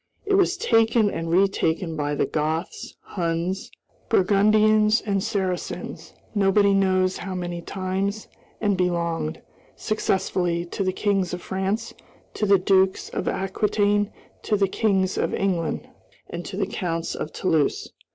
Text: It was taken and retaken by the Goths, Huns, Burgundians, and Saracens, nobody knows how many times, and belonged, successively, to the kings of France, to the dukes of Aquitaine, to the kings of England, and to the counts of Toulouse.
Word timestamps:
It 0.25 0.33
was 0.33 0.57
taken 0.57 1.11
and 1.11 1.29
retaken 1.29 1.95
by 1.95 2.15
the 2.15 2.25
Goths, 2.25 2.95
Huns, 3.01 3.69
Burgundians, 4.09 4.99
and 4.99 5.23
Saracens, 5.23 6.15
nobody 6.33 6.73
knows 6.73 7.17
how 7.17 7.35
many 7.35 7.61
times, 7.61 8.27
and 8.59 8.75
belonged, 8.75 9.43
successively, 9.75 10.65
to 10.65 10.83
the 10.83 10.91
kings 10.91 11.35
of 11.35 11.43
France, 11.43 11.93
to 12.33 12.47
the 12.47 12.57
dukes 12.57 13.09
of 13.09 13.27
Aquitaine, 13.27 14.11
to 14.41 14.57
the 14.57 14.67
kings 14.67 15.19
of 15.19 15.35
England, 15.35 15.87
and 16.31 16.43
to 16.45 16.57
the 16.57 16.65
counts 16.65 17.13
of 17.13 17.31
Toulouse. 17.31 17.91